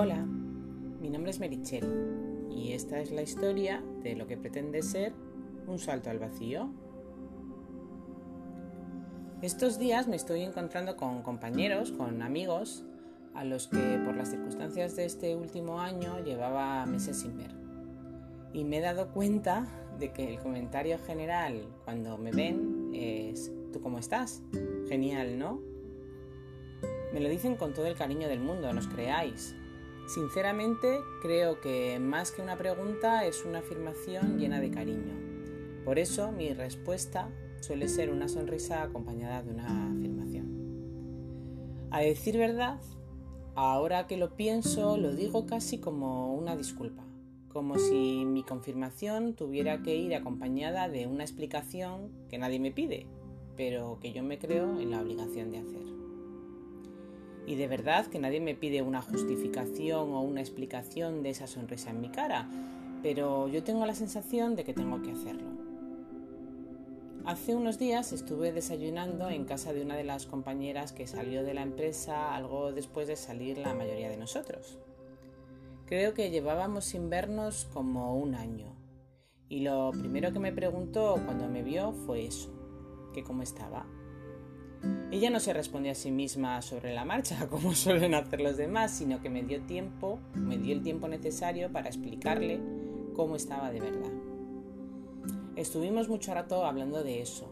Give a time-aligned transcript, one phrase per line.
[0.00, 0.24] Hola,
[1.00, 5.12] mi nombre es Merichel y esta es la historia de lo que pretende ser
[5.66, 6.70] un salto al vacío.
[9.42, 12.84] Estos días me estoy encontrando con compañeros, con amigos,
[13.34, 17.50] a los que por las circunstancias de este último año llevaba meses sin ver.
[18.52, 19.66] Y me he dado cuenta
[19.98, 24.44] de que el comentario general cuando me ven es ¿tú cómo estás?
[24.88, 25.60] Genial, ¿no?
[27.12, 29.56] Me lo dicen con todo el cariño del mundo, no os creáis.
[30.08, 35.14] Sinceramente, creo que más que una pregunta es una afirmación llena de cariño.
[35.84, 37.28] Por eso mi respuesta
[37.60, 40.48] suele ser una sonrisa acompañada de una afirmación.
[41.90, 42.80] A decir verdad,
[43.54, 47.04] ahora que lo pienso, lo digo casi como una disculpa,
[47.48, 53.06] como si mi confirmación tuviera que ir acompañada de una explicación que nadie me pide,
[53.58, 55.97] pero que yo me creo en la obligación de hacer.
[57.48, 61.88] Y de verdad que nadie me pide una justificación o una explicación de esa sonrisa
[61.88, 62.46] en mi cara,
[63.02, 65.48] pero yo tengo la sensación de que tengo que hacerlo.
[67.24, 71.54] Hace unos días estuve desayunando en casa de una de las compañeras que salió de
[71.54, 74.78] la empresa algo después de salir la mayoría de nosotros.
[75.86, 78.76] Creo que llevábamos sin vernos como un año.
[79.48, 82.52] Y lo primero que me preguntó cuando me vio fue eso,
[83.14, 83.86] que cómo estaba.
[85.10, 88.90] Ella no se respondió a sí misma sobre la marcha, como suelen hacer los demás,
[88.90, 92.60] sino que me dio tiempo, me dio el tiempo necesario para explicarle
[93.14, 94.12] cómo estaba de verdad.
[95.56, 97.48] Estuvimos mucho rato hablando de eso,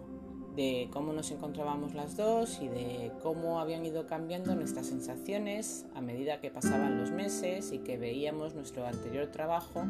[0.55, 6.01] de cómo nos encontrábamos las dos y de cómo habían ido cambiando nuestras sensaciones a
[6.03, 9.85] medida que pasaban los meses y que veíamos nuestro anterior trabajo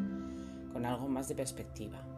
[0.73, 2.16] con algo más de perspectiva.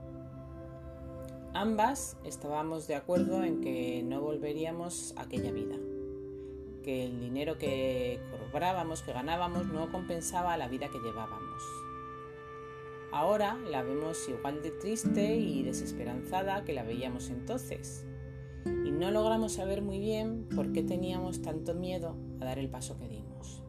[1.54, 5.76] Ambas estábamos de acuerdo en que no volveríamos a aquella vida,
[6.82, 11.62] que el dinero que cobrábamos, que ganábamos, no compensaba la vida que llevábamos.
[13.12, 18.06] Ahora la vemos igual de triste y desesperanzada que la veíamos entonces,
[18.66, 22.98] y no logramos saber muy bien por qué teníamos tanto miedo a dar el paso
[22.98, 23.62] que dimos.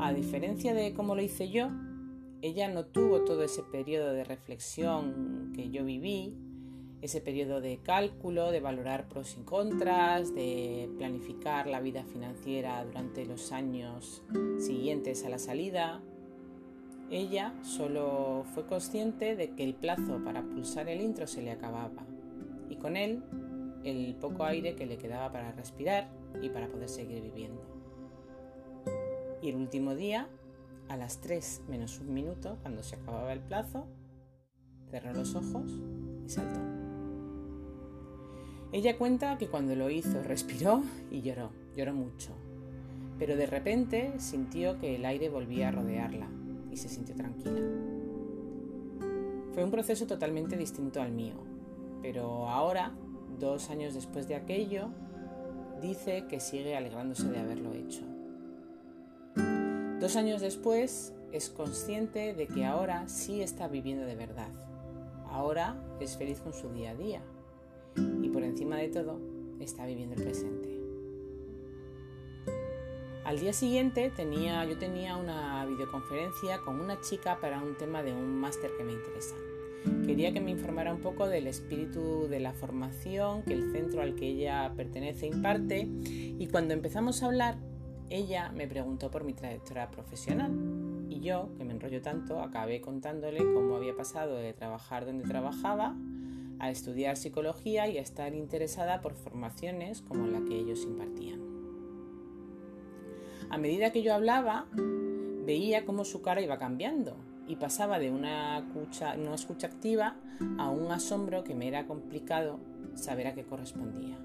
[0.00, 1.70] A diferencia de cómo lo hice yo,
[2.42, 6.36] ella no tuvo todo ese periodo de reflexión que yo viví,
[7.02, 13.24] ese periodo de cálculo, de valorar pros y contras, de planificar la vida financiera durante
[13.24, 14.22] los años
[14.58, 16.00] siguientes a la salida.
[17.10, 22.04] Ella solo fue consciente de que el plazo para pulsar el intro se le acababa
[22.68, 23.22] y con él
[23.84, 26.08] el poco aire que le quedaba para respirar
[26.42, 27.62] y para poder seguir viviendo.
[29.42, 30.28] Y el último día
[30.88, 33.86] a las 3 menos un minuto, cuando se acababa el plazo,
[34.90, 35.70] cerró los ojos
[36.24, 36.60] y saltó.
[38.72, 42.32] Ella cuenta que cuando lo hizo respiró y lloró, lloró mucho,
[43.18, 46.28] pero de repente sintió que el aire volvía a rodearla
[46.70, 47.60] y se sintió tranquila.
[49.54, 51.36] Fue un proceso totalmente distinto al mío,
[52.02, 52.92] pero ahora,
[53.38, 54.90] dos años después de aquello,
[55.80, 58.02] dice que sigue alegrándose de haberlo hecho.
[60.00, 64.50] Dos años después es consciente de que ahora sí está viviendo de verdad.
[65.36, 67.20] Ahora es feliz con su día a día.
[68.22, 69.20] Y por encima de todo,
[69.60, 70.80] está viviendo el presente.
[73.22, 78.14] Al día siguiente tenía, yo tenía una videoconferencia con una chica para un tema de
[78.14, 79.34] un máster que me interesa.
[80.06, 84.14] Quería que me informara un poco del espíritu de la formación que el centro al
[84.14, 87.58] que ella pertenece imparte y cuando empezamos a hablar
[88.08, 90.52] ella me preguntó por mi trayectoria profesional
[91.16, 95.96] y yo, que me enrollo tanto, acabé contándole cómo había pasado de trabajar donde trabajaba
[96.58, 101.40] a estudiar psicología y a estar interesada por formaciones como la que ellos impartían.
[103.50, 104.66] A medida que yo hablaba,
[105.44, 107.16] veía cómo su cara iba cambiando
[107.48, 110.16] y pasaba de una escucha, una escucha activa
[110.58, 112.58] a un asombro que me era complicado
[112.94, 114.18] saber a qué correspondía.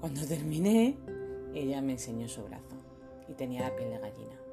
[0.00, 0.96] Cuando terminé,
[1.54, 2.76] ella me enseñó su brazo
[3.28, 4.45] y tenía la piel de gallina.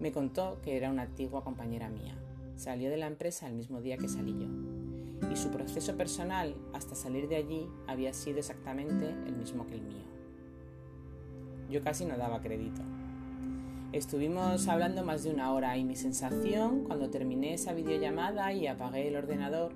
[0.00, 2.14] Me contó que era una antigua compañera mía.
[2.56, 5.28] Salió de la empresa el mismo día que salí yo.
[5.32, 9.82] Y su proceso personal hasta salir de allí había sido exactamente el mismo que el
[9.82, 10.04] mío.
[11.68, 12.80] Yo casi no daba crédito.
[13.92, 19.08] Estuvimos hablando más de una hora y mi sensación cuando terminé esa videollamada y apagué
[19.08, 19.72] el ordenador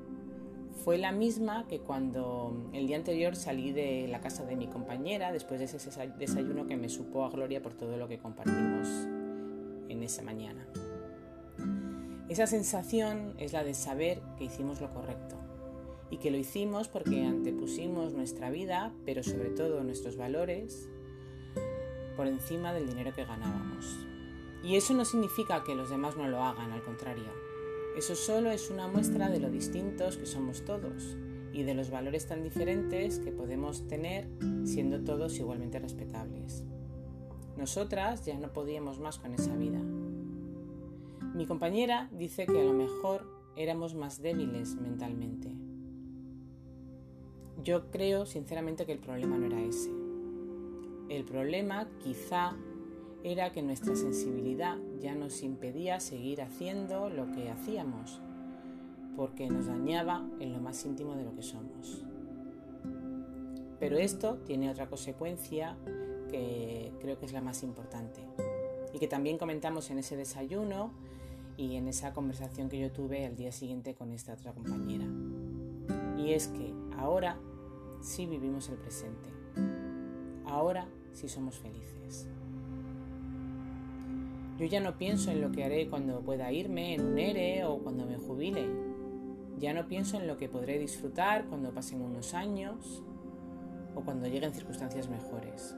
[0.85, 5.33] fue la misma que cuando el día anterior salí de la casa de mi compañera
[5.33, 9.22] después de ese desayuno que me supo a gloria por todo lo que compartimos
[9.93, 10.67] en esa mañana.
[12.29, 15.37] Esa sensación es la de saber que hicimos lo correcto
[16.11, 20.89] y que lo hicimos porque antepusimos nuestra vida, pero sobre todo nuestros valores,
[22.17, 24.07] por encima del dinero que ganábamos.
[24.63, 27.31] Y eso no significa que los demás no lo hagan, al contrario.
[27.97, 31.17] Eso solo es una muestra de lo distintos que somos todos
[31.53, 34.29] y de los valores tan diferentes que podemos tener
[34.65, 36.65] siendo todos igualmente respetables.
[37.57, 39.81] Nosotras ya no podíamos más con esa vida.
[41.35, 43.27] Mi compañera dice que a lo mejor
[43.57, 45.51] éramos más débiles mentalmente.
[47.63, 49.91] Yo creo sinceramente que el problema no era ese.
[51.09, 52.57] El problema quizá
[53.23, 58.21] era que nuestra sensibilidad ya nos impedía seguir haciendo lo que hacíamos,
[59.17, 62.05] porque nos dañaba en lo más íntimo de lo que somos.
[63.79, 65.77] Pero esto tiene otra consecuencia
[66.33, 68.23] que creo que es la más importante
[68.95, 70.91] y que también comentamos en ese desayuno
[71.59, 75.05] y en esa conversación que yo tuve al día siguiente con esta otra compañera.
[76.17, 77.37] Y es que ahora
[78.01, 79.29] sí vivimos el presente.
[80.47, 82.27] Ahora sí somos felices.
[84.59, 87.79] Yo ya no pienso en lo que haré cuando pueda irme en un ERE o
[87.79, 88.67] cuando me jubile.
[89.59, 93.03] Ya no pienso en lo que podré disfrutar cuando pasen unos años
[93.95, 95.77] o cuando lleguen circunstancias mejores.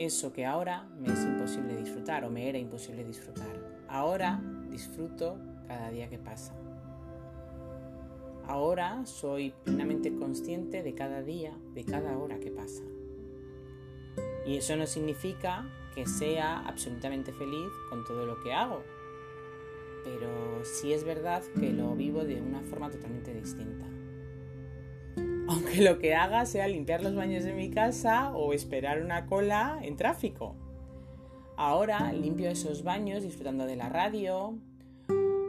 [0.00, 3.84] Eso que ahora me es imposible disfrutar o me era imposible disfrutar.
[3.86, 5.36] Ahora disfruto
[5.68, 6.54] cada día que pasa.
[8.46, 12.82] Ahora soy plenamente consciente de cada día, de cada hora que pasa.
[14.46, 18.82] Y eso no significa que sea absolutamente feliz con todo lo que hago.
[20.02, 23.84] Pero sí es verdad que lo vivo de una forma totalmente distinta.
[25.50, 29.80] Aunque lo que haga sea limpiar los baños de mi casa o esperar una cola
[29.82, 30.54] en tráfico.
[31.56, 34.54] Ahora limpio esos baños disfrutando de la radio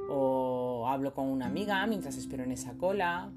[0.10, 3.30] o hablo con una amiga mientras espero en esa cola.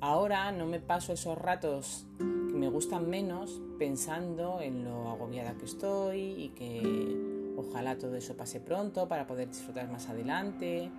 [0.00, 6.18] Ahora no me paso esos ratos me gustan menos pensando en lo agobiada que estoy
[6.18, 10.90] y que ojalá todo eso pase pronto para poder disfrutar más adelante.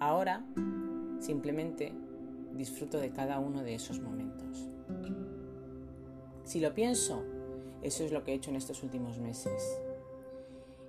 [0.00, 0.44] Ahora
[1.18, 1.94] simplemente
[2.56, 4.68] disfruto de cada uno de esos momentos.
[6.44, 7.24] Si lo pienso,
[7.82, 9.80] eso es lo que he hecho en estos últimos meses,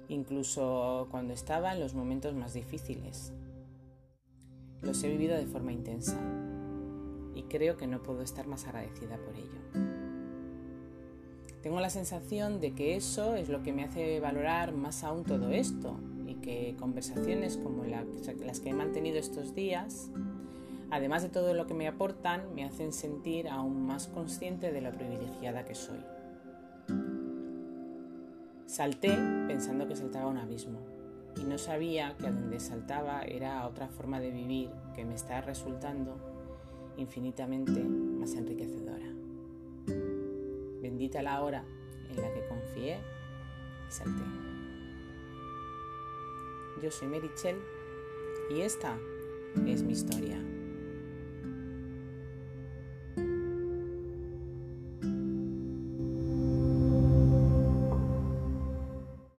[0.08, 3.34] incluso cuando estaba en los momentos más difíciles.
[4.82, 6.18] Los he vivido de forma intensa
[7.34, 9.98] y creo que no puedo estar más agradecida por ello.
[11.62, 15.50] Tengo la sensación de que eso es lo que me hace valorar más aún todo
[15.50, 20.10] esto y que conversaciones como las que he mantenido estos días,
[20.92, 24.92] además de todo lo que me aportan, me hacen sentir aún más consciente de lo
[24.92, 26.00] privilegiada que soy.
[28.66, 29.18] Salté
[29.48, 30.80] pensando que saltaba un abismo
[31.38, 35.42] y no sabía que a donde saltaba era otra forma de vivir que me está
[35.42, 36.18] resultando
[36.98, 39.06] infinitamente más enriquecedora.
[40.82, 41.64] Bendita la hora
[42.10, 42.98] en la que confié
[43.88, 44.24] y salté.
[46.82, 47.58] Yo soy Merichel
[48.50, 48.98] y esta
[49.66, 50.38] es mi historia.